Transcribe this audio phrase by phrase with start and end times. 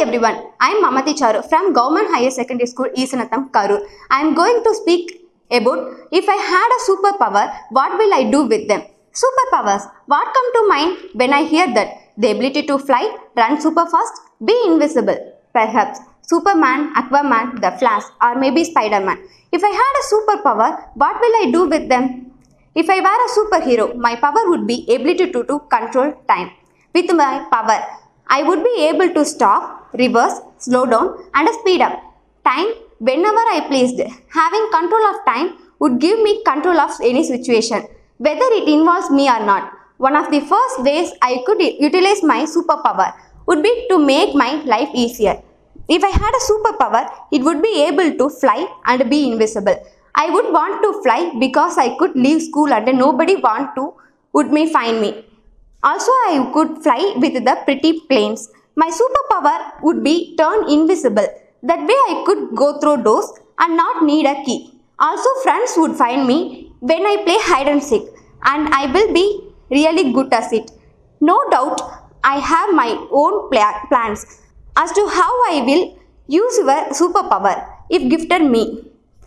[0.00, 3.80] everyone, I am Mamathi Charu from Government Higher Secondary School, Isanatham, Karur.
[4.10, 8.44] I am going to speak about if I had a superpower, what will I do
[8.44, 8.82] with them?
[9.12, 9.82] Superpowers.
[10.06, 11.88] What come to mind when I hear that?
[12.16, 15.18] The ability to fly, run super fast, be invisible.
[15.52, 19.18] Perhaps Superman, Aquaman, The Flash, or maybe Spider-Man.
[19.52, 22.32] If I had a superpower, what will I do with them?
[22.74, 26.52] If I were a superhero, my power would be ability to, to control time.
[26.94, 27.84] With my power,
[28.28, 32.02] I would be able to stop, reverse, slow down and speed up.
[32.44, 37.86] Time, whenever I pleased, having control of time would give me control of any situation,
[38.18, 39.72] whether it involves me or not.
[39.98, 43.12] One of the first ways I could utilize my superpower
[43.46, 45.42] would be to make my life easier.
[45.88, 49.76] If I had a superpower, it would be able to fly and be invisible.
[50.14, 53.94] I would want to fly because I could leave school and nobody want to
[54.32, 55.24] would me find me.
[55.82, 58.48] Also, I could fly with the pretty planes.
[58.76, 61.26] My superpower would be turn invisible.
[61.62, 64.72] That way I could go through doors and not need a key.
[64.98, 68.02] Also, friends would find me when I play hide and seek
[68.44, 69.26] and I will be
[69.70, 70.70] really good at it.
[71.20, 71.80] No doubt,
[72.24, 74.40] I have my own pla- plans
[74.76, 78.84] as to how I will use your superpower if gifted me.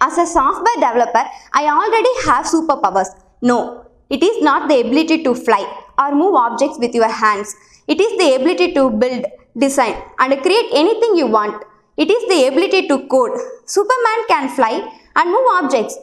[0.00, 3.08] As a software developer, I already have superpowers.
[3.40, 5.62] No, it is not the ability to fly
[5.98, 7.54] or move objects with your hands.
[7.86, 9.24] It is the ability to build,
[9.56, 11.62] design, and create anything you want.
[11.96, 13.38] It is the ability to code.
[13.64, 14.74] Superman can fly
[15.14, 15.96] and move objects.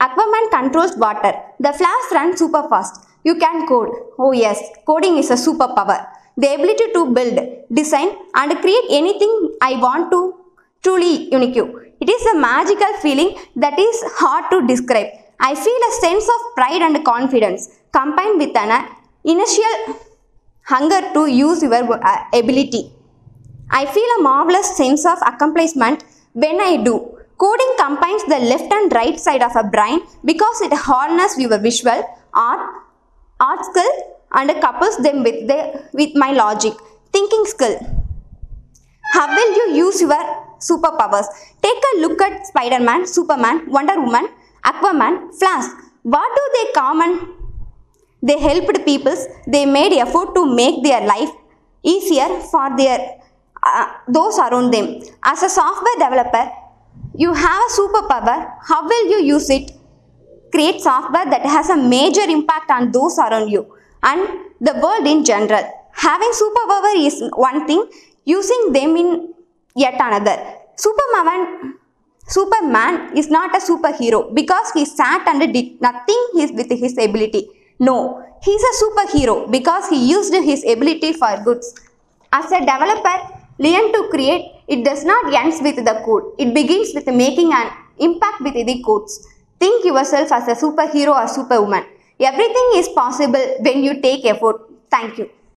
[0.00, 1.32] Aquaman controls water.
[1.60, 3.06] The Flash runs super fast.
[3.24, 3.90] You can code.
[4.18, 6.06] Oh yes, coding is a superpower.
[6.36, 7.38] The ability to build,
[7.72, 10.34] design, and create anything I want to
[10.82, 11.56] truly unique.
[12.00, 15.08] It is a magical feeling that is hard to describe.
[15.38, 18.88] I feel a sense of pride and confidence combined with an
[19.24, 19.96] initial
[20.64, 22.92] hunger to use your uh, ability.
[23.70, 27.18] I feel a marvelous sense of accomplishment when I do.
[27.38, 32.02] Coding combines the left and right side of a brain because it harnesses your visual,
[32.34, 32.60] art,
[33.40, 33.90] art skill
[34.34, 36.74] and couples them with, the, with my logic,
[37.12, 37.78] thinking skill.
[39.12, 40.10] How will you use your
[40.58, 41.26] superpowers?
[41.60, 44.28] Take a look at Spider-Man, Superman, Wonder Woman,
[44.64, 45.64] Aquaman, Flash.
[46.02, 47.41] What do they common?
[48.22, 49.26] They helped peoples.
[49.46, 51.30] They made effort to make their life
[51.82, 52.98] easier for their
[53.62, 55.00] uh, those around them.
[55.24, 56.50] As a software developer,
[57.14, 58.36] you have a superpower.
[58.68, 59.72] How will you use it?
[60.52, 63.66] Create software that has a major impact on those around you
[64.02, 64.20] and
[64.60, 65.64] the world in general.
[65.92, 67.84] Having superpower is one thing,
[68.24, 69.34] using them in
[69.74, 70.36] yet another.
[70.76, 71.78] Superman
[72.26, 77.48] Superman is not a superhero because he sat and did nothing with his ability.
[77.78, 81.74] No, he's a superhero because he used his ability for goods.
[82.32, 83.16] As a developer,
[83.58, 84.52] learn to create.
[84.68, 86.34] It does not end with the code.
[86.38, 89.26] It begins with making an impact with the codes.
[89.58, 91.84] Think yourself as a superhero or superwoman.
[92.18, 94.70] Everything is possible when you take effort.
[94.90, 95.30] Thank you.